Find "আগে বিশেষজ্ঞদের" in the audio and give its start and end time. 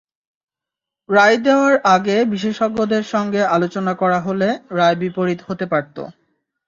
1.91-3.03